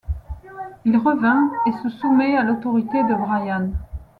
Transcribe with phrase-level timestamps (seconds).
[0.83, 3.69] Il revint et se soumet à l'autorité de Brian.